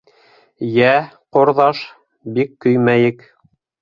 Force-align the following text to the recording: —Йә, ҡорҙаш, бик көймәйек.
—Йә, 0.77 0.93
ҡорҙаш, 1.37 1.83
бик 2.39 2.57
көймәйек. 2.67 3.23